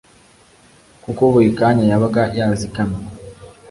[1.03, 3.01] kuko buri kanya yabaga yazikamye